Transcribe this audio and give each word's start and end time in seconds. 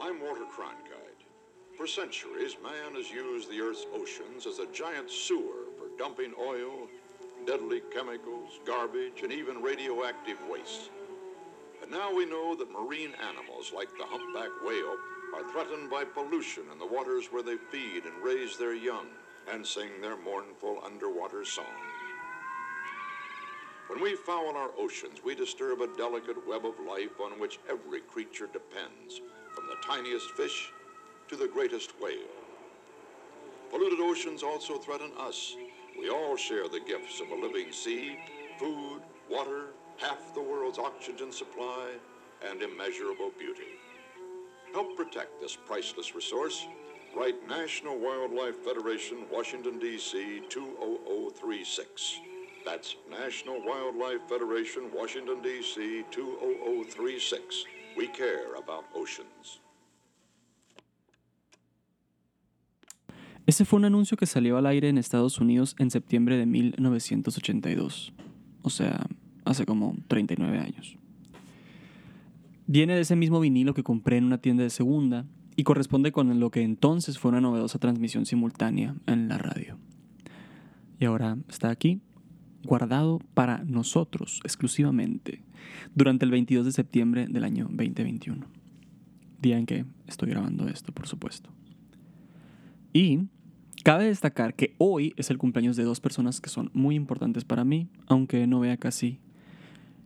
I'm 0.00 0.20
Walter 0.20 0.44
Cronkite. 0.44 1.26
For 1.76 1.88
centuries, 1.88 2.56
man 2.62 2.94
has 2.94 3.10
used 3.10 3.50
the 3.50 3.60
Earth's 3.60 3.84
oceans 3.92 4.46
as 4.46 4.60
a 4.60 4.72
giant 4.72 5.10
sewer 5.10 5.66
for 5.76 5.88
dumping 5.98 6.32
oil, 6.40 6.86
deadly 7.44 7.82
chemicals, 7.92 8.60
garbage, 8.64 9.22
and 9.24 9.32
even 9.32 9.60
radioactive 9.60 10.38
waste. 10.48 10.90
But 11.80 11.90
now 11.90 12.14
we 12.14 12.26
know 12.26 12.54
that 12.54 12.70
marine 12.70 13.10
animals 13.28 13.72
like 13.74 13.88
the 13.98 14.04
humpback 14.04 14.50
whale 14.64 14.96
are 15.34 15.50
threatened 15.50 15.90
by 15.90 16.04
pollution 16.04 16.64
in 16.72 16.78
the 16.78 16.86
waters 16.86 17.26
where 17.32 17.42
they 17.42 17.56
feed 17.56 18.04
and 18.04 18.22
raise 18.22 18.56
their 18.56 18.74
young 18.74 19.06
and 19.52 19.66
sing 19.66 20.00
their 20.00 20.16
mournful 20.16 20.80
underwater 20.84 21.44
song. 21.44 21.64
When 23.88 24.00
we 24.00 24.14
foul 24.14 24.54
our 24.56 24.70
oceans, 24.78 25.24
we 25.24 25.34
disturb 25.34 25.80
a 25.80 25.96
delicate 25.96 26.46
web 26.46 26.64
of 26.64 26.78
life 26.78 27.20
on 27.20 27.40
which 27.40 27.58
every 27.68 28.00
creature 28.00 28.48
depends, 28.52 29.22
from 29.58 29.68
the 29.68 29.86
tiniest 29.86 30.30
fish 30.32 30.72
to 31.26 31.34
the 31.34 31.48
greatest 31.48 31.92
whale. 32.00 32.14
Polluted 33.70 33.98
oceans 34.00 34.44
also 34.44 34.78
threaten 34.78 35.10
us. 35.18 35.56
We 35.98 36.10
all 36.10 36.36
share 36.36 36.68
the 36.68 36.78
gifts 36.78 37.20
of 37.20 37.30
a 37.30 37.34
living 37.34 37.72
sea, 37.72 38.18
food, 38.56 39.00
water, 39.28 39.70
half 39.96 40.32
the 40.32 40.40
world's 40.40 40.78
oxygen 40.78 41.32
supply, 41.32 41.90
and 42.48 42.62
immeasurable 42.62 43.32
beauty. 43.36 43.72
Help 44.72 44.96
protect 44.96 45.40
this 45.40 45.56
priceless 45.56 46.14
resource. 46.14 46.64
Write 47.16 47.48
National 47.48 47.98
Wildlife 47.98 48.58
Federation, 48.58 49.24
Washington, 49.32 49.80
D.C. 49.80 50.42
20036. 50.48 52.20
That's 52.64 52.94
National 53.10 53.60
Wildlife 53.64 54.28
Federation, 54.28 54.90
Washington, 54.94 55.42
D.C. 55.42 56.04
20036. 56.12 57.64
We 57.98 58.06
care 58.12 58.54
about 58.56 58.84
oceans. 58.94 59.60
Ese 63.44 63.64
fue 63.64 63.78
un 63.78 63.86
anuncio 63.86 64.16
que 64.16 64.26
salió 64.26 64.56
al 64.56 64.66
aire 64.66 64.88
en 64.88 64.98
Estados 64.98 65.40
Unidos 65.40 65.74
en 65.80 65.90
septiembre 65.90 66.36
de 66.36 66.46
1982. 66.46 68.12
O 68.62 68.70
sea, 68.70 69.04
hace 69.44 69.66
como 69.66 69.96
39 70.06 70.58
años. 70.58 70.96
Viene 72.68 72.94
de 72.94 73.00
ese 73.00 73.16
mismo 73.16 73.40
vinilo 73.40 73.74
que 73.74 73.82
compré 73.82 74.18
en 74.18 74.24
una 74.24 74.38
tienda 74.38 74.62
de 74.62 74.70
segunda 74.70 75.24
y 75.56 75.64
corresponde 75.64 76.12
con 76.12 76.38
lo 76.38 76.50
que 76.52 76.62
entonces 76.62 77.18
fue 77.18 77.30
una 77.30 77.40
novedosa 77.40 77.80
transmisión 77.80 78.26
simultánea 78.26 78.94
en 79.06 79.26
la 79.26 79.38
radio. 79.38 79.76
Y 81.00 81.06
ahora 81.06 81.36
está 81.48 81.70
aquí, 81.70 82.00
guardado 82.68 83.18
para 83.32 83.64
nosotros 83.64 84.40
exclusivamente, 84.44 85.42
durante 85.94 86.26
el 86.26 86.30
22 86.30 86.66
de 86.66 86.72
septiembre 86.72 87.26
del 87.26 87.44
año 87.44 87.64
2021. 87.64 88.46
Día 89.40 89.58
en 89.58 89.64
que 89.64 89.86
estoy 90.06 90.28
grabando 90.28 90.68
esto, 90.68 90.92
por 90.92 91.06
supuesto. 91.06 91.50
Y 92.92 93.20
cabe 93.84 94.04
destacar 94.04 94.54
que 94.54 94.74
hoy 94.76 95.14
es 95.16 95.30
el 95.30 95.38
cumpleaños 95.38 95.76
de 95.76 95.84
dos 95.84 96.00
personas 96.00 96.42
que 96.42 96.50
son 96.50 96.70
muy 96.74 96.94
importantes 96.94 97.44
para 97.44 97.64
mí, 97.64 97.88
aunque 98.06 98.46
no 98.46 98.60
vea 98.60 98.76
casi 98.76 99.18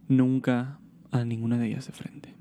nunca 0.07 0.79
a 1.11 1.25
ninguna 1.25 1.59
de 1.59 1.67
ellas 1.67 1.89
de 1.89 1.93
frente. 1.93 2.35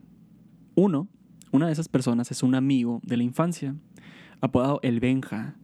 Uno, 0.76 1.08
una 1.52 1.66
de 1.66 1.74
esas 1.74 1.90
personas 1.90 2.30
es 2.30 2.44
un 2.44 2.54
amigo 2.54 3.02
de 3.04 3.18
la 3.18 3.24
infancia, 3.24 3.76
apodado 4.40 4.80
El 4.84 5.00
Benja. 5.00 5.56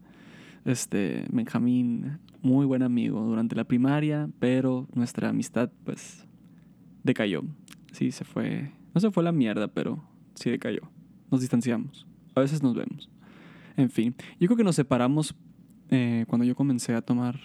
Este, 0.68 1.26
Benjamín, 1.32 2.20
muy 2.42 2.66
buen 2.66 2.84
amigo 2.84 3.22
durante 3.22 3.56
la 3.56 3.64
primaria, 3.64 4.30
pero 4.40 4.88
nuestra 4.94 5.30
amistad, 5.30 5.72
pues, 5.84 6.28
decayó. 7.04 7.44
Sí, 7.94 8.12
se 8.12 8.24
fue. 8.24 8.72
No 8.94 9.02
se 9.02 9.10
fue 9.10 9.24
la 9.24 9.32
mierda, 9.32 9.70
pero 9.70 10.04
sí 10.36 10.50
decayó. 10.50 10.82
Nos 11.32 11.42
distanciamos. 11.42 12.06
A 12.36 12.42
veces 12.42 12.62
nos 12.62 12.76
vemos. 12.76 13.10
En 13.78 13.90
fin, 13.90 14.14
yo 14.40 14.48
creo 14.48 14.58
que 14.58 14.64
nos 14.64 14.76
separamos 14.76 15.36
eh, 15.90 16.26
cuando 16.28 16.46
yo 16.46 16.54
comencé 16.54 16.94
a 16.94 17.02
tomar 17.02 17.40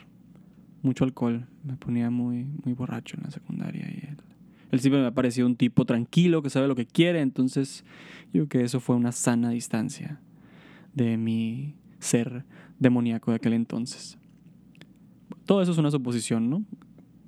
mucho 0.82 1.04
alcohol. 1.04 1.46
Me 1.62 1.76
ponía 1.76 2.10
muy, 2.10 2.44
muy 2.64 2.74
borracho 2.74 3.16
en 3.16 3.22
la 3.22 3.30
secundaria 3.30 3.88
y 3.88 4.08
él 4.08 4.16
él 4.72 4.80
siempre 4.80 5.02
me 5.02 5.06
ha 5.06 5.14
parecido 5.14 5.46
un 5.46 5.54
tipo 5.54 5.84
tranquilo, 5.84 6.42
que 6.42 6.48
sabe 6.48 6.66
lo 6.66 6.74
que 6.74 6.86
quiere, 6.86 7.20
entonces 7.20 7.84
yo 8.32 8.46
creo 8.46 8.48
que 8.48 8.62
eso 8.62 8.80
fue 8.80 8.96
una 8.96 9.12
sana 9.12 9.50
distancia 9.50 10.18
de 10.94 11.18
mi 11.18 11.74
ser 12.00 12.46
demoníaco 12.82 13.30
de 13.30 13.36
aquel 13.36 13.54
entonces. 13.54 14.18
Todo 15.46 15.62
eso 15.62 15.72
es 15.72 15.78
una 15.78 15.90
suposición, 15.90 16.50
¿no? 16.50 16.64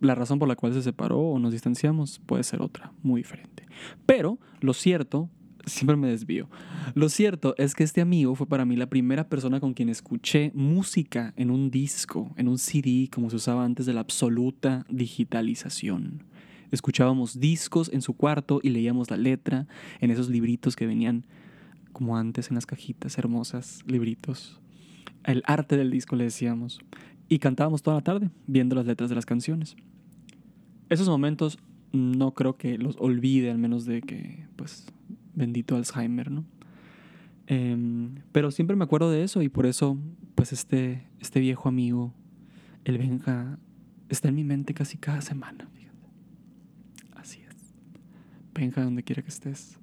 La 0.01 0.15
razón 0.15 0.39
por 0.39 0.49
la 0.49 0.57
cual 0.57 0.75
se 0.75 0.83
separó 0.83 1.19
o 1.19 1.39
nos 1.39 1.53
distanciamos 1.53 2.21
puede 2.27 2.43
ser 2.43 2.61
otra, 2.61 2.93
muy 3.03 3.21
diferente. 3.21 3.67
Pero 4.05 4.39
lo 4.61 4.75
cierto, 4.75 5.31
siempre 5.67 5.97
me 5.97 6.09
desvío, 6.09 6.51
lo 6.95 7.09
cierto 7.09 7.55
es 7.57 7.75
que 7.75 7.85
este 7.85 8.01
amigo 8.01 8.35
fue 8.35 8.47
para 8.47 8.65
mí 8.65 8.77
la 8.77 8.91
primera 8.91 9.29
persona 9.29 9.61
con 9.61 9.73
quien 9.73 9.89
escuché 9.89 10.51
música 10.55 11.33
en 11.37 11.51
un 11.51 11.71
disco, 11.71 12.33
en 12.37 12.49
un 12.49 12.59
CD, 12.59 13.09
como 13.11 13.31
se 13.31 13.37
usaba 13.37 13.65
antes 13.65 13.87
de 13.87 13.95
la 13.95 14.01
absoluta 14.01 14.85
digitalización. 14.91 16.25
Escuchábamos 16.71 17.39
discos 17.39 17.89
en 17.93 18.03
su 18.03 18.15
cuarto 18.15 18.59
y 18.63 18.71
leíamos 18.71 19.11
la 19.11 19.17
letra 19.17 19.69
en 20.01 20.11
esos 20.11 20.29
libritos 20.29 20.75
que 20.75 20.87
venían 20.87 21.25
como 21.93 22.17
antes 22.17 22.49
en 22.49 22.57
las 22.57 22.67
cajitas 22.67 23.17
hermosas, 23.17 23.85
libritos. 23.87 24.61
El 25.25 25.43
arte 25.47 25.77
del 25.77 25.91
disco 25.91 26.17
le 26.17 26.25
decíamos. 26.25 26.81
Y 27.29 27.39
cantábamos 27.39 27.83
toda 27.83 27.97
la 27.97 28.03
tarde 28.03 28.31
viendo 28.47 28.77
las 28.77 28.87
letras 28.87 29.09
de 29.09 29.17
las 29.17 29.27
canciones. 29.27 29.77
Esos 30.91 31.09
momentos 31.09 31.59
no 31.93 32.35
creo 32.35 32.57
que 32.57 32.77
los 32.77 32.97
olvide, 32.99 33.51
al 33.51 33.59
menos 33.59 33.87
de 33.87 34.03
que, 34.03 34.47
pues, 34.57 34.87
bendito 35.35 35.77
Alzheimer, 35.77 36.31
¿no? 36.31 36.45
Em, 37.47 38.17
pero 38.33 38.51
siempre 38.51 38.77
me 38.77 38.85
acuerdo 38.85 39.11
de 39.11 39.23
eso 39.23 39.43
y 39.43 39.49
por 39.49 39.67
eso, 39.67 39.99
pues, 40.35 40.53
este, 40.53 41.07
este 41.21 41.41
viejo 41.41 41.69
amigo, 41.69 42.12
el 42.85 42.99
Benja, 42.99 43.59
está 44.09 44.29
en 44.29 44.35
mi 44.35 44.45
mente 44.45 44.75
casi 44.75 44.99
cada 44.99 45.21
semana. 45.21 45.69
Benja, 48.55 48.83
donde 48.83 49.03
quiera 49.03 49.23
que 49.23 49.29
estés. 49.29 49.79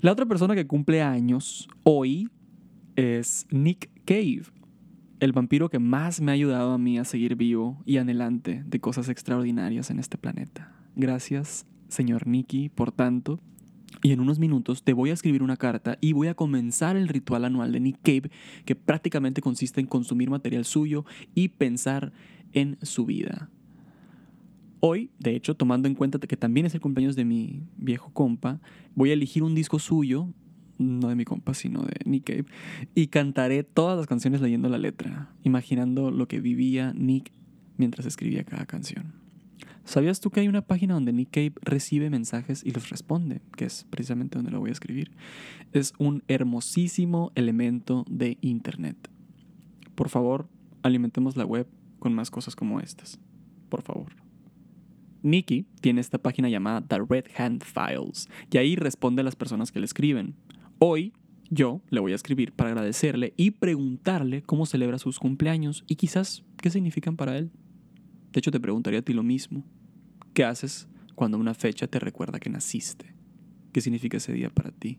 La 0.00 0.12
otra 0.12 0.26
persona 0.26 0.54
que 0.54 0.66
cumple 0.66 1.02
años 1.02 1.68
hoy 1.84 2.28
es 2.96 3.46
Nick 3.50 3.90
Cave, 4.04 4.42
el 5.20 5.32
vampiro 5.32 5.70
que 5.70 5.78
más 5.78 6.20
me 6.20 6.32
ha 6.32 6.34
ayudado 6.34 6.72
a 6.72 6.78
mí 6.78 6.98
a 6.98 7.04
seguir 7.04 7.36
vivo 7.36 7.80
y 7.86 7.98
anhelante 7.98 8.64
de 8.66 8.80
cosas 8.80 9.08
extraordinarias 9.08 9.90
en 9.90 10.00
este 10.00 10.18
planeta. 10.18 10.74
Gracias, 10.96 11.66
señor 11.88 12.26
Nicky, 12.26 12.68
por 12.68 12.90
tanto. 12.90 13.38
Y 14.02 14.10
en 14.10 14.18
unos 14.18 14.40
minutos 14.40 14.82
te 14.82 14.94
voy 14.94 15.10
a 15.10 15.12
escribir 15.12 15.44
una 15.44 15.56
carta 15.56 15.98
y 16.00 16.12
voy 16.12 16.26
a 16.26 16.34
comenzar 16.34 16.96
el 16.96 17.06
ritual 17.06 17.44
anual 17.44 17.70
de 17.70 17.78
Nick 17.78 17.98
Cave, 18.02 18.30
que 18.64 18.74
prácticamente 18.74 19.40
consiste 19.40 19.80
en 19.80 19.86
consumir 19.86 20.30
material 20.30 20.64
suyo 20.64 21.04
y 21.34 21.48
pensar 21.48 22.12
en 22.52 22.78
su 22.82 23.06
vida. 23.06 23.50
Hoy, 24.80 25.10
de 25.20 25.36
hecho, 25.36 25.54
tomando 25.54 25.86
en 25.86 25.94
cuenta 25.94 26.18
que 26.18 26.36
también 26.36 26.66
es 26.66 26.74
el 26.74 26.80
cumpleaños 26.80 27.14
de 27.14 27.24
mi 27.24 27.62
viejo 27.76 28.12
compa, 28.12 28.60
voy 28.96 29.10
a 29.10 29.12
elegir 29.12 29.44
un 29.44 29.54
disco 29.54 29.78
suyo, 29.78 30.28
no 30.82 31.08
de 31.08 31.16
mi 31.16 31.24
compa, 31.24 31.54
sino 31.54 31.82
de 31.82 31.94
Nick 32.04 32.24
Cave, 32.24 32.46
y 32.94 33.08
cantaré 33.08 33.62
todas 33.64 33.96
las 33.96 34.06
canciones 34.06 34.40
leyendo 34.40 34.68
la 34.68 34.78
letra, 34.78 35.30
imaginando 35.42 36.10
lo 36.10 36.28
que 36.28 36.40
vivía 36.40 36.92
Nick 36.94 37.32
mientras 37.76 38.06
escribía 38.06 38.44
cada 38.44 38.66
canción. 38.66 39.14
¿Sabías 39.84 40.20
tú 40.20 40.30
que 40.30 40.40
hay 40.40 40.48
una 40.48 40.62
página 40.62 40.94
donde 40.94 41.12
Nick 41.12 41.30
Cave 41.30 41.54
recibe 41.62 42.08
mensajes 42.08 42.64
y 42.64 42.70
los 42.70 42.90
responde? 42.90 43.40
Que 43.56 43.64
es 43.64 43.84
precisamente 43.90 44.38
donde 44.38 44.52
lo 44.52 44.60
voy 44.60 44.70
a 44.70 44.72
escribir. 44.72 45.10
Es 45.72 45.92
un 45.98 46.22
hermosísimo 46.28 47.32
elemento 47.34 48.04
de 48.08 48.38
Internet. 48.42 49.10
Por 49.96 50.08
favor, 50.08 50.48
alimentemos 50.82 51.36
la 51.36 51.44
web 51.44 51.66
con 51.98 52.14
más 52.14 52.30
cosas 52.30 52.54
como 52.54 52.80
estas. 52.80 53.18
Por 53.68 53.82
favor. 53.82 54.14
Nikki 55.22 55.66
tiene 55.80 56.00
esta 56.00 56.18
página 56.18 56.48
llamada 56.48 56.80
The 56.80 56.98
Red 57.08 57.26
Hand 57.36 57.62
Files 57.64 58.28
y 58.50 58.58
ahí 58.58 58.76
responde 58.76 59.22
a 59.22 59.24
las 59.24 59.36
personas 59.36 59.72
que 59.72 59.78
le 59.78 59.86
escriben. 59.86 60.34
Hoy 60.84 61.12
yo 61.48 61.80
le 61.90 62.00
voy 62.00 62.10
a 62.10 62.16
escribir 62.16 62.50
para 62.50 62.70
agradecerle 62.70 63.34
y 63.36 63.52
preguntarle 63.52 64.42
cómo 64.42 64.66
celebra 64.66 64.98
sus 64.98 65.20
cumpleaños 65.20 65.84
y 65.86 65.94
quizás 65.94 66.42
qué 66.56 66.70
significan 66.70 67.16
para 67.16 67.38
él. 67.38 67.52
De 68.32 68.40
hecho, 68.40 68.50
te 68.50 68.58
preguntaría 68.58 68.98
a 68.98 69.02
ti 69.02 69.12
lo 69.12 69.22
mismo. 69.22 69.62
¿Qué 70.34 70.42
haces 70.42 70.88
cuando 71.14 71.38
una 71.38 71.54
fecha 71.54 71.86
te 71.86 72.00
recuerda 72.00 72.40
que 72.40 72.50
naciste? 72.50 73.14
¿Qué 73.70 73.80
significa 73.80 74.16
ese 74.16 74.32
día 74.32 74.50
para 74.50 74.72
ti? 74.72 74.98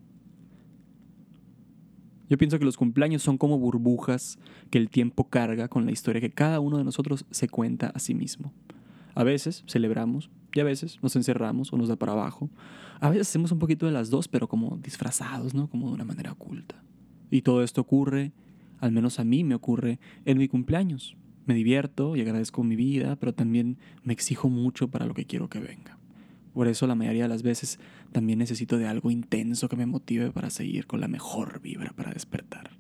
Yo 2.30 2.38
pienso 2.38 2.60
que 2.60 2.66
los 2.66 2.78
cumpleaños 2.78 3.22
son 3.22 3.38
como 3.38 3.60
burbujas 3.60 4.40
que 4.70 4.78
el 4.78 4.90
tiempo 4.90 5.28
carga 5.28 5.68
con 5.68 5.86
la 5.86 5.92
historia 5.92 6.22
que 6.22 6.32
cada 6.32 6.62
uno 6.62 6.78
de 6.78 6.86
nosotros 6.86 7.26
se 7.30 7.50
cuenta 7.50 7.88
a 7.88 8.00
sí 8.00 8.14
mismo. 8.14 8.54
A 9.16 9.26
veces 9.26 9.66
celebramos 9.68 10.30
y 10.54 10.60
a 10.60 10.64
veces 10.64 11.00
nos 11.02 11.16
encerramos 11.16 11.74
o 11.74 11.78
nos 11.78 11.88
da 11.88 11.96
para 11.96 12.12
abajo. 12.12 12.50
A 13.00 13.10
veces 13.10 13.30
hacemos 13.30 13.52
un 13.52 13.60
poquito 13.60 13.86
de 13.86 13.92
las 13.92 14.10
dos, 14.10 14.28
pero 14.28 14.48
como 14.48 14.78
disfrazados, 14.78 15.54
¿no? 15.54 15.68
Como 15.68 15.88
de 15.88 15.96
una 15.96 16.06
manera 16.06 16.32
oculta. 16.32 16.82
Y 17.32 17.42
todo 17.42 17.64
esto 17.64 17.82
ocurre, 17.82 18.32
al 18.80 18.92
menos 18.92 19.20
a 19.20 19.24
mí 19.24 19.44
me 19.44 19.56
ocurre, 19.56 20.00
en 20.26 20.38
mi 20.38 20.48
cumpleaños. 20.48 21.18
Me 21.46 21.54
divierto 21.54 22.16
y 22.16 22.22
agradezco 22.22 22.64
mi 22.64 22.76
vida, 22.76 23.16
pero 23.18 23.34
también 23.34 23.78
me 24.04 24.14
exijo 24.14 24.50
mucho 24.50 24.90
para 24.90 25.06
lo 25.06 25.14
que 25.14 25.26
quiero 25.26 25.50
que 25.50 25.60
venga. 25.60 25.98
Por 26.54 26.68
eso 26.68 26.86
la 26.86 26.96
mayoría 26.96 27.24
de 27.24 27.30
las 27.30 27.42
veces 27.42 27.80
también 28.12 28.40
necesito 28.40 28.78
de 28.78 28.88
algo 28.88 29.10
intenso 29.10 29.68
que 29.68 29.76
me 29.76 29.88
motive 29.88 30.32
para 30.32 30.52
seguir 30.52 30.86
con 30.86 31.02
la 31.02 31.08
mejor 31.08 31.60
vibra 31.62 31.92
para 31.96 32.14
despertar. 32.14 32.72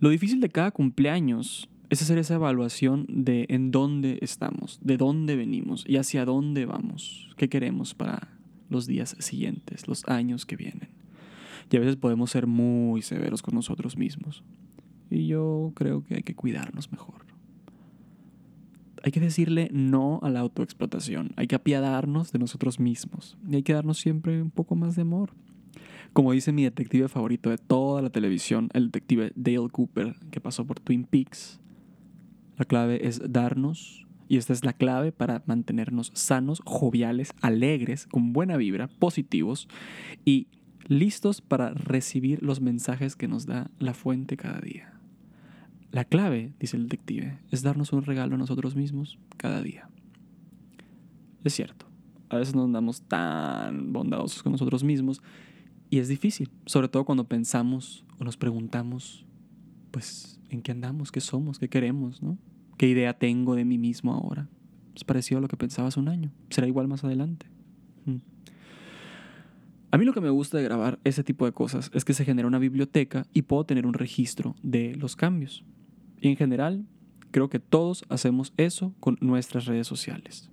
Lo 0.00 0.08
difícil 0.08 0.40
de 0.40 0.48
cada 0.48 0.72
cumpleaños 0.72 1.68
es 1.90 2.02
hacer 2.02 2.18
esa 2.18 2.34
evaluación 2.34 3.06
de 3.08 3.46
en 3.48 3.70
dónde 3.70 4.18
estamos, 4.22 4.78
de 4.82 4.96
dónde 4.96 5.36
venimos 5.36 5.84
y 5.86 5.96
hacia 5.96 6.24
dónde 6.24 6.66
vamos, 6.66 7.30
qué 7.36 7.48
queremos 7.48 7.94
para 7.94 8.28
los 8.70 8.86
días 8.86 9.16
siguientes, 9.18 9.86
los 9.86 10.04
años 10.06 10.46
que 10.46 10.56
vienen. 10.56 10.88
Y 11.70 11.76
a 11.76 11.80
veces 11.80 11.96
podemos 11.96 12.30
ser 12.30 12.46
muy 12.46 13.02
severos 13.02 13.42
con 13.42 13.54
nosotros 13.54 13.96
mismos. 13.96 14.44
Y 15.10 15.26
yo 15.26 15.72
creo 15.74 16.04
que 16.04 16.16
hay 16.16 16.22
que 16.22 16.34
cuidarnos 16.34 16.92
mejor. 16.92 17.24
Hay 19.02 19.12
que 19.12 19.20
decirle 19.20 19.68
no 19.72 20.18
a 20.22 20.30
la 20.30 20.40
autoexplotación, 20.40 21.32
hay 21.36 21.46
que 21.46 21.56
apiadarnos 21.56 22.32
de 22.32 22.38
nosotros 22.38 22.80
mismos 22.80 23.36
y 23.46 23.56
hay 23.56 23.62
que 23.62 23.74
darnos 23.74 23.98
siempre 23.98 24.40
un 24.40 24.50
poco 24.50 24.76
más 24.76 24.96
de 24.96 25.02
amor. 25.02 25.30
Como 26.14 26.32
dice 26.32 26.52
mi 26.52 26.62
detective 26.62 27.08
favorito 27.08 27.50
de 27.50 27.58
toda 27.58 28.00
la 28.00 28.08
televisión, 28.08 28.70
el 28.72 28.86
detective 28.86 29.32
Dale 29.34 29.68
Cooper, 29.70 30.16
que 30.30 30.40
pasó 30.40 30.64
por 30.64 30.80
Twin 30.80 31.04
Peaks, 31.04 31.60
la 32.56 32.64
clave 32.64 33.06
es 33.06 33.20
darnos, 33.32 34.06
y 34.28 34.36
esta 34.36 34.52
es 34.52 34.64
la 34.64 34.72
clave 34.72 35.12
para 35.12 35.42
mantenernos 35.46 36.10
sanos, 36.14 36.62
joviales, 36.64 37.32
alegres, 37.40 38.06
con 38.06 38.32
buena 38.32 38.56
vibra, 38.56 38.88
positivos 38.88 39.68
y 40.24 40.48
listos 40.86 41.40
para 41.40 41.70
recibir 41.70 42.42
los 42.42 42.60
mensajes 42.60 43.16
que 43.16 43.28
nos 43.28 43.46
da 43.46 43.70
la 43.78 43.94
fuente 43.94 44.36
cada 44.36 44.60
día. 44.60 44.94
La 45.90 46.04
clave, 46.04 46.52
dice 46.58 46.76
el 46.76 46.84
detective, 46.84 47.38
es 47.50 47.62
darnos 47.62 47.92
un 47.92 48.02
regalo 48.02 48.34
a 48.34 48.38
nosotros 48.38 48.74
mismos 48.74 49.18
cada 49.36 49.62
día. 49.62 49.88
Es 51.44 51.54
cierto, 51.54 51.86
a 52.28 52.36
veces 52.36 52.54
no 52.54 52.64
andamos 52.64 53.02
tan 53.02 53.92
bondadosos 53.92 54.42
con 54.42 54.52
nosotros 54.52 54.82
mismos 54.82 55.22
y 55.90 55.98
es 55.98 56.08
difícil, 56.08 56.50
sobre 56.66 56.88
todo 56.88 57.04
cuando 57.04 57.28
pensamos 57.28 58.04
o 58.18 58.24
nos 58.24 58.36
preguntamos, 58.36 59.24
pues, 59.94 60.40
¿en 60.50 60.60
qué 60.60 60.72
andamos? 60.72 61.12
¿Qué 61.12 61.20
somos? 61.20 61.60
¿Qué 61.60 61.68
queremos? 61.68 62.20
¿no? 62.20 62.36
¿Qué 62.76 62.88
idea 62.88 63.16
tengo 63.16 63.54
de 63.54 63.64
mí 63.64 63.78
mismo 63.78 64.12
ahora? 64.12 64.48
Es 64.96 65.04
parecido 65.04 65.38
a 65.38 65.40
lo 65.40 65.46
que 65.46 65.56
pensaba 65.56 65.86
hace 65.86 66.00
un 66.00 66.08
año. 66.08 66.32
Será 66.50 66.66
igual 66.66 66.88
más 66.88 67.04
adelante. 67.04 67.46
Mm. 68.04 68.16
A 69.92 69.96
mí 69.96 70.04
lo 70.04 70.12
que 70.12 70.20
me 70.20 70.30
gusta 70.30 70.58
de 70.58 70.64
grabar 70.64 70.98
ese 71.04 71.22
tipo 71.22 71.44
de 71.44 71.52
cosas 71.52 71.92
es 71.94 72.04
que 72.04 72.12
se 72.12 72.24
genera 72.24 72.48
una 72.48 72.58
biblioteca 72.58 73.24
y 73.32 73.42
puedo 73.42 73.66
tener 73.66 73.86
un 73.86 73.94
registro 73.94 74.56
de 74.64 74.96
los 74.96 75.14
cambios. 75.14 75.64
Y 76.20 76.26
en 76.26 76.36
general, 76.36 76.84
creo 77.30 77.48
que 77.48 77.60
todos 77.60 78.04
hacemos 78.08 78.52
eso 78.56 78.96
con 78.98 79.16
nuestras 79.20 79.66
redes 79.66 79.86
sociales. 79.86 80.50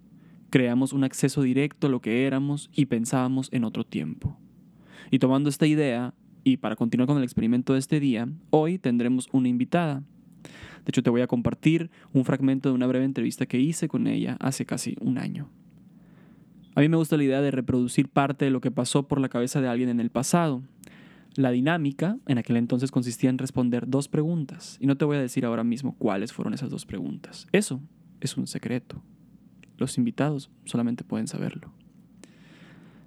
Creamos 0.52 0.94
un 0.94 1.04
acceso 1.04 1.42
directo 1.42 1.88
a 1.88 1.90
lo 1.90 2.00
que 2.00 2.28
éramos 2.28 2.70
y 2.76 2.86
pensábamos 2.86 3.50
en 3.52 3.64
otro 3.64 3.88
tiempo. 3.88 4.38
Y 5.10 5.18
tomando 5.18 5.50
esta 5.50 5.66
idea, 5.66 6.14
y 6.44 6.58
para 6.58 6.76
continuar 6.76 7.08
con 7.08 7.18
el 7.18 7.24
experimento 7.24 7.74
de 7.74 7.80
este 7.80 8.00
día, 8.00 8.28
hoy 8.50 8.78
tendremos 8.78 9.28
una 9.32 9.48
invitada. 9.48 10.04
De 10.44 10.90
hecho, 10.90 11.04
te 11.04 11.10
voy 11.10 11.22
a 11.22 11.28
compartir 11.28 11.92
un 12.14 12.26
fragmento 12.26 12.70
de 12.70 12.76
una 12.76 12.88
breve 12.88 13.06
entrevista 13.06 13.46
que 13.46 13.60
hice 13.60 13.88
con 13.88 14.08
ella 14.08 14.38
hace 14.40 14.66
casi 14.66 14.96
un 15.00 15.18
año. 15.18 15.50
A 16.74 16.82
mí 16.82 16.90
me 16.90 16.98
gusta 16.98 17.18
la 17.18 17.24
idea 17.24 17.42
de 17.42 17.52
reproducir 17.52 18.08
parte 18.08 18.46
de 18.46 18.52
lo 18.52 18.62
que 18.62 18.72
pasó 18.72 19.08
por 19.08 19.20
la 19.20 19.30
cabeza 19.30 19.62
de 19.62 19.68
alguien 19.68 19.90
en 19.90 20.00
el 20.00 20.10
pasado. 20.10 20.64
La 21.36 21.52
dinámica 21.52 22.18
en 22.28 22.38
aquel 22.38 22.58
entonces 22.58 22.92
consistía 22.92 23.30
en 23.30 23.38
responder 23.38 23.88
dos 23.88 24.08
preguntas, 24.08 24.78
y 24.80 24.88
no 24.88 24.98
te 24.98 25.06
voy 25.06 25.18
a 25.18 25.22
decir 25.22 25.46
ahora 25.46 25.64
mismo 25.64 25.96
cuáles 25.98 26.34
fueron 26.34 26.54
esas 26.54 26.70
dos 26.70 26.86
preguntas. 26.86 27.48
Eso 27.52 27.82
es 28.20 28.38
un 28.38 28.48
secreto. 28.48 29.02
Los 29.78 29.98
invitados 29.98 30.50
solamente 30.66 31.04
pueden 31.04 31.28
saberlo. 31.28 31.72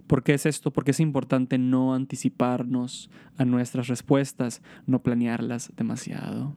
¿Por 0.06 0.22
qué 0.22 0.34
es 0.34 0.46
esto? 0.46 0.72
Porque 0.72 0.90
es 0.90 1.00
importante 1.00 1.58
no 1.58 1.94
anticiparnos 1.94 3.10
a 3.36 3.44
nuestras 3.44 3.88
respuestas, 3.88 4.62
no 4.86 5.02
planearlas 5.02 5.72
demasiado. 5.76 6.56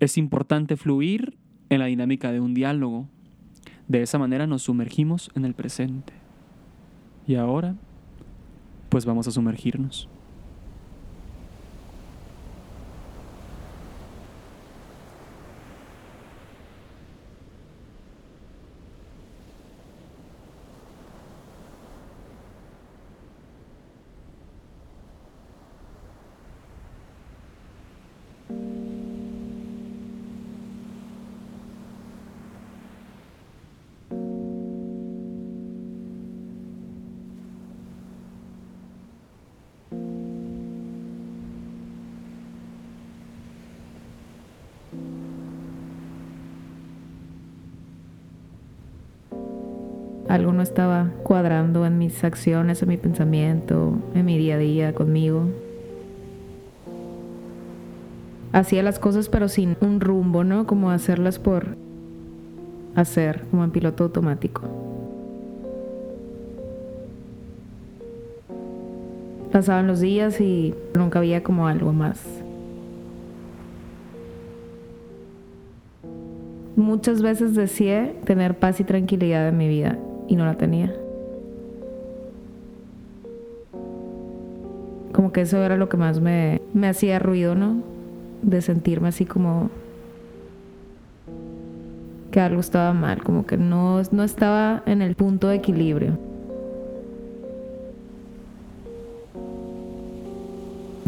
Es 0.00 0.18
importante 0.18 0.76
fluir 0.76 1.38
en 1.70 1.78
la 1.78 1.86
dinámica 1.86 2.32
de 2.32 2.40
un 2.40 2.52
diálogo, 2.52 3.08
de 3.88 4.02
esa 4.02 4.18
manera 4.18 4.46
nos 4.46 4.62
sumergimos 4.62 5.30
en 5.34 5.44
el 5.44 5.54
presente. 5.54 6.12
Y 7.26 7.36
ahora, 7.36 7.76
pues 8.88 9.06
vamos 9.06 9.26
a 9.28 9.30
sumergirnos. 9.30 10.08
Algo 50.32 50.54
no 50.54 50.62
estaba 50.62 51.10
cuadrando 51.24 51.84
en 51.84 51.98
mis 51.98 52.24
acciones, 52.24 52.80
en 52.82 52.88
mi 52.88 52.96
pensamiento, 52.96 53.98
en 54.14 54.24
mi 54.24 54.38
día 54.38 54.54
a 54.54 54.58
día 54.58 54.94
conmigo. 54.94 55.42
Hacía 58.54 58.82
las 58.82 58.98
cosas 58.98 59.28
pero 59.28 59.50
sin 59.50 59.76
un 59.82 60.00
rumbo, 60.00 60.42
¿no? 60.42 60.66
Como 60.66 60.90
hacerlas 60.90 61.38
por 61.38 61.76
hacer, 62.94 63.44
como 63.50 63.62
en 63.62 63.72
piloto 63.72 64.04
automático. 64.04 64.62
Pasaban 69.52 69.86
los 69.86 70.00
días 70.00 70.40
y 70.40 70.74
nunca 70.94 71.18
había 71.18 71.42
como 71.42 71.66
algo 71.66 71.92
más. 71.92 72.24
Muchas 76.74 77.20
veces 77.20 77.54
deseé 77.54 78.16
tener 78.24 78.58
paz 78.58 78.80
y 78.80 78.84
tranquilidad 78.84 79.46
en 79.46 79.58
mi 79.58 79.68
vida 79.68 79.98
y 80.32 80.36
no 80.36 80.46
la 80.46 80.54
tenía. 80.54 80.90
Como 85.12 85.30
que 85.30 85.42
eso 85.42 85.62
era 85.62 85.76
lo 85.76 85.90
que 85.90 85.98
más 85.98 86.20
me, 86.20 86.62
me 86.72 86.88
hacía 86.88 87.18
ruido, 87.18 87.54
¿no? 87.54 87.82
De 88.40 88.62
sentirme 88.62 89.08
así 89.08 89.26
como 89.26 89.68
que 92.30 92.40
algo 92.40 92.60
estaba 92.60 92.94
mal, 92.94 93.22
como 93.22 93.44
que 93.44 93.58
no, 93.58 94.00
no 94.10 94.24
estaba 94.24 94.82
en 94.86 95.02
el 95.02 95.16
punto 95.16 95.48
de 95.48 95.56
equilibrio. 95.56 96.18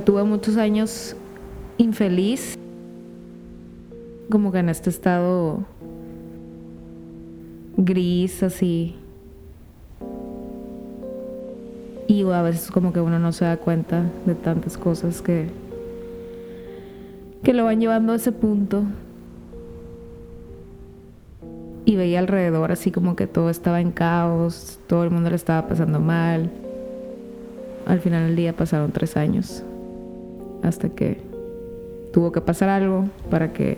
Tuve 0.05 0.23
muchos 0.25 0.59
años 0.59 1.17
infeliz, 1.79 2.59
como 4.31 4.53
que 4.53 4.59
en 4.59 4.69
este 4.69 4.91
estado 4.91 5.65
gris 7.79 8.43
así 8.43 8.97
y 12.07 12.23
a 12.31 12.43
veces 12.43 12.71
como 12.71 12.93
que 12.93 13.01
uno 13.01 13.19
no 13.19 13.33
se 13.33 13.45
da 13.45 13.57
cuenta 13.57 14.05
de 14.27 14.35
tantas 14.35 14.77
cosas 14.77 15.23
que, 15.23 15.49
que 17.43 17.55
lo 17.55 17.65
van 17.65 17.81
llevando 17.81 18.13
a 18.13 18.17
ese 18.17 18.33
punto. 18.33 18.85
Y 21.87 21.97
veía 21.97 22.19
alrededor 22.19 22.73
así 22.73 22.91
como 22.91 23.15
que 23.15 23.27
todo 23.27 23.51
estaba 23.51 23.81
en 23.81 23.91
caos, 23.91 24.79
todo 24.87 25.05
el 25.05 25.11
mundo 25.11 25.31
le 25.31 25.37
estaba 25.37 25.69
pasando 25.69 26.01
mal. 26.01 26.51
Al 27.87 28.01
final 28.01 28.27
del 28.29 28.37
día 28.37 28.55
pasaron 28.55 28.93
tres 28.93 29.17
años 29.17 29.63
hasta 30.63 30.89
que 30.89 31.21
tuvo 32.13 32.33
que 32.33 32.41
pasar 32.41 32.71
algo 32.71 33.07
para 33.31 33.53
que 33.53 33.77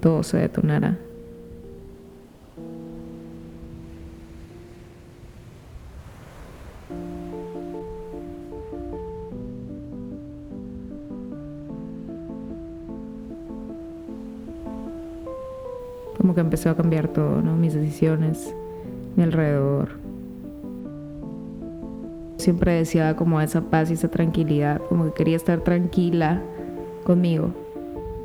todo 0.00 0.24
se 0.24 0.38
detonara. 0.38 0.98
Que 16.38 16.42
empezó 16.42 16.70
a 16.70 16.76
cambiar 16.76 17.08
todo. 17.08 17.42
Mis 17.42 17.74
decisiones, 17.74 18.54
mi 19.16 19.24
alrededor. 19.24 19.88
Siempre 22.36 22.74
deseaba 22.74 23.16
como 23.16 23.40
esa 23.40 23.62
paz 23.62 23.90
y 23.90 23.94
esa 23.94 24.08
tranquilidad, 24.08 24.80
como 24.88 25.06
que 25.06 25.12
quería 25.12 25.36
estar 25.36 25.60
tranquila 25.62 26.40
conmigo, 27.04 27.50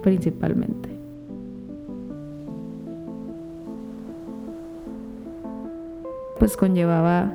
principalmente. 0.03 0.93
pues 6.43 6.58
conllevaba 6.58 7.32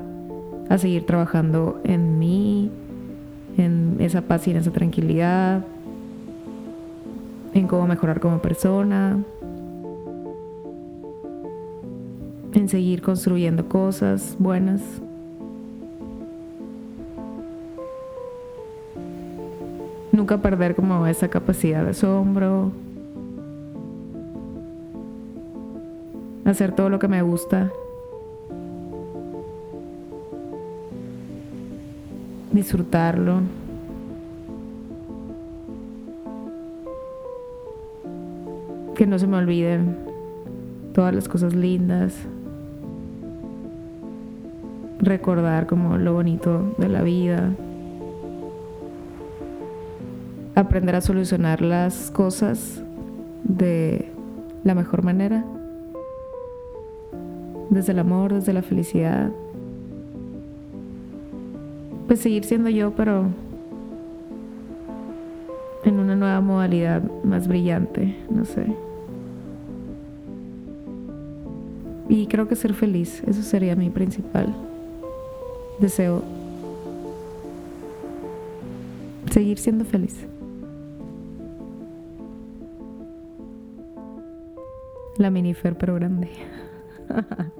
a 0.68 0.76
seguir 0.76 1.06
trabajando 1.06 1.80
en 1.82 2.18
mí, 2.18 2.70
en 3.56 3.97
esa 4.00 4.20
paz 4.20 4.47
y 4.47 4.50
en 4.50 4.58
esa 4.58 4.70
tranquilidad, 4.70 5.64
en 7.54 7.66
cómo 7.66 7.87
mejorar 7.87 8.20
como 8.20 8.42
persona, 8.42 9.18
en 12.58 12.68
seguir 12.68 13.02
construyendo 13.02 13.68
cosas 13.68 14.36
buenas. 14.38 14.82
Nunca 20.12 20.38
perder 20.38 20.74
como 20.74 21.06
esa 21.06 21.28
capacidad 21.28 21.84
de 21.84 21.90
asombro. 21.90 22.72
Hacer 26.44 26.74
todo 26.74 26.88
lo 26.88 26.98
que 26.98 27.08
me 27.08 27.22
gusta. 27.22 27.70
Disfrutarlo. 32.52 33.42
Que 38.96 39.06
no 39.06 39.18
se 39.18 39.28
me 39.28 39.36
olviden 39.36 39.96
todas 40.92 41.14
las 41.14 41.28
cosas 41.28 41.54
lindas. 41.54 42.26
Recordar 45.00 45.66
como 45.66 45.96
lo 45.96 46.14
bonito 46.14 46.74
de 46.78 46.88
la 46.88 47.02
vida 47.02 47.52
aprender 50.58 50.96
a 50.96 51.00
solucionar 51.00 51.62
las 51.62 52.10
cosas 52.10 52.82
de 53.44 54.10
la 54.64 54.74
mejor 54.74 55.04
manera, 55.04 55.44
desde 57.70 57.92
el 57.92 58.00
amor, 58.00 58.34
desde 58.34 58.52
la 58.52 58.62
felicidad. 58.62 59.30
Pues 62.06 62.20
seguir 62.20 62.44
siendo 62.44 62.68
yo, 62.70 62.92
pero 62.92 63.26
en 65.84 65.98
una 65.98 66.16
nueva 66.16 66.40
modalidad 66.40 67.02
más 67.22 67.46
brillante, 67.46 68.16
no 68.28 68.44
sé. 68.44 68.66
Y 72.08 72.26
creo 72.26 72.48
que 72.48 72.56
ser 72.56 72.74
feliz, 72.74 73.22
eso 73.26 73.42
sería 73.42 73.76
mi 73.76 73.90
principal 73.90 74.67
deseo. 75.78 76.23
Seguir 79.30 79.58
siendo 79.58 79.85
feliz. 79.85 80.26
La 85.16 85.30
minifer 85.30 85.76
pero 85.76 85.94
grande. 85.94 86.30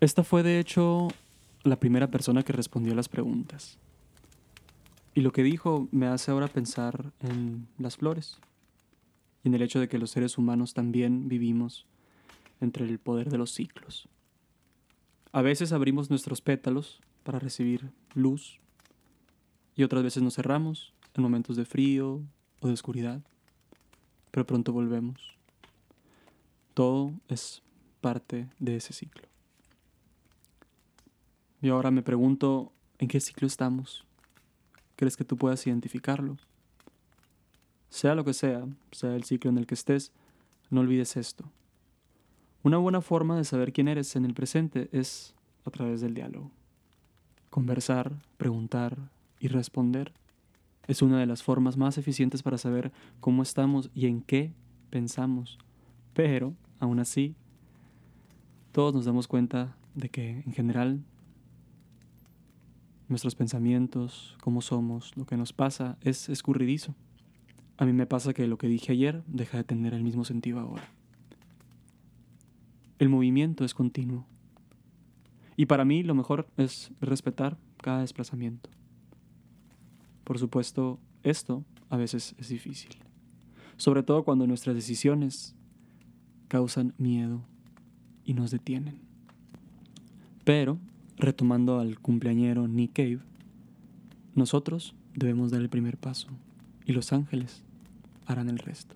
Esta 0.00 0.22
fue 0.24 0.42
de 0.42 0.60
hecho 0.60 1.08
la 1.62 1.80
primera 1.80 2.10
persona 2.10 2.42
que 2.42 2.52
respondió 2.52 2.92
a 2.92 2.96
las 2.96 3.08
preguntas. 3.08 3.78
Y 5.14 5.22
lo 5.22 5.32
que 5.32 5.42
dijo 5.42 5.88
me 5.90 6.06
hace 6.06 6.30
ahora 6.30 6.48
pensar 6.48 7.12
en 7.20 7.66
las 7.78 7.96
flores 7.96 8.36
y 9.42 9.48
en 9.48 9.54
el 9.54 9.62
hecho 9.62 9.80
de 9.80 9.88
que 9.88 9.96
los 9.96 10.10
seres 10.10 10.36
humanos 10.36 10.74
también 10.74 11.28
vivimos 11.28 11.86
entre 12.60 12.84
el 12.84 12.98
poder 12.98 13.30
de 13.30 13.38
los 13.38 13.52
ciclos. 13.52 14.06
A 15.32 15.40
veces 15.40 15.72
abrimos 15.72 16.10
nuestros 16.10 16.42
pétalos 16.42 17.00
para 17.22 17.38
recibir 17.38 17.90
luz 18.14 18.60
y 19.74 19.82
otras 19.82 20.02
veces 20.02 20.22
nos 20.22 20.34
cerramos 20.34 20.92
en 21.14 21.22
momentos 21.22 21.56
de 21.56 21.64
frío 21.64 22.22
o 22.60 22.66
de 22.66 22.74
oscuridad, 22.74 23.22
pero 24.30 24.46
pronto 24.46 24.74
volvemos. 24.74 25.36
Todo 26.74 27.14
es 27.28 27.62
parte 28.02 28.50
de 28.58 28.76
ese 28.76 28.92
ciclo. 28.92 29.35
Y 31.66 31.68
ahora 31.68 31.90
me 31.90 32.04
pregunto, 32.04 32.70
¿en 33.00 33.08
qué 33.08 33.18
ciclo 33.18 33.48
estamos? 33.48 34.06
¿Crees 34.94 35.16
que 35.16 35.24
tú 35.24 35.36
puedas 35.36 35.66
identificarlo? 35.66 36.36
Sea 37.88 38.14
lo 38.14 38.24
que 38.24 38.34
sea, 38.34 38.64
sea 38.92 39.16
el 39.16 39.24
ciclo 39.24 39.50
en 39.50 39.58
el 39.58 39.66
que 39.66 39.74
estés, 39.74 40.12
no 40.70 40.82
olvides 40.82 41.16
esto. 41.16 41.50
Una 42.62 42.78
buena 42.78 43.00
forma 43.00 43.36
de 43.36 43.42
saber 43.42 43.72
quién 43.72 43.88
eres 43.88 44.14
en 44.14 44.24
el 44.24 44.32
presente 44.32 44.88
es 44.92 45.34
a 45.64 45.72
través 45.72 46.00
del 46.00 46.14
diálogo. 46.14 46.52
Conversar, 47.50 48.12
preguntar 48.36 48.96
y 49.40 49.48
responder 49.48 50.12
es 50.86 51.02
una 51.02 51.18
de 51.18 51.26
las 51.26 51.42
formas 51.42 51.76
más 51.76 51.98
eficientes 51.98 52.44
para 52.44 52.58
saber 52.58 52.92
cómo 53.18 53.42
estamos 53.42 53.90
y 53.92 54.06
en 54.06 54.22
qué 54.22 54.52
pensamos. 54.90 55.58
Pero, 56.14 56.54
aún 56.78 57.00
así, 57.00 57.34
todos 58.70 58.94
nos 58.94 59.04
damos 59.04 59.26
cuenta 59.26 59.74
de 59.96 60.10
que, 60.10 60.44
en 60.46 60.52
general, 60.52 61.02
nuestros 63.08 63.34
pensamientos, 63.34 64.36
cómo 64.40 64.60
somos, 64.60 65.16
lo 65.16 65.26
que 65.26 65.36
nos 65.36 65.52
pasa, 65.52 65.96
es 66.00 66.28
escurridizo. 66.28 66.94
A 67.78 67.84
mí 67.84 67.92
me 67.92 68.06
pasa 68.06 68.32
que 68.32 68.46
lo 68.46 68.58
que 68.58 68.68
dije 68.68 68.92
ayer 68.92 69.22
deja 69.26 69.58
de 69.58 69.64
tener 69.64 69.94
el 69.94 70.02
mismo 70.02 70.24
sentido 70.24 70.60
ahora. 70.60 70.88
El 72.98 73.08
movimiento 73.08 73.64
es 73.64 73.74
continuo. 73.74 74.26
Y 75.56 75.66
para 75.66 75.84
mí 75.84 76.02
lo 76.02 76.14
mejor 76.14 76.48
es 76.56 76.90
respetar 77.00 77.58
cada 77.82 78.00
desplazamiento. 78.00 78.70
Por 80.24 80.38
supuesto, 80.38 80.98
esto 81.22 81.64
a 81.88 81.96
veces 81.96 82.34
es 82.38 82.48
difícil. 82.48 82.96
Sobre 83.76 84.02
todo 84.02 84.24
cuando 84.24 84.46
nuestras 84.46 84.74
decisiones 84.74 85.54
causan 86.48 86.94
miedo 86.98 87.42
y 88.24 88.34
nos 88.34 88.50
detienen. 88.50 89.00
Pero, 90.44 90.78
retomando 91.16 91.80
al 91.80 91.98
cumpleañero 91.98 92.68
Nick 92.68 92.92
Cave, 92.94 93.20
nosotros 94.34 94.94
debemos 95.14 95.50
dar 95.50 95.62
el 95.62 95.68
primer 95.68 95.96
paso 95.96 96.28
y 96.84 96.92
los 96.92 97.12
ángeles 97.12 97.62
harán 98.26 98.48
el 98.48 98.58
resto. 98.58 98.94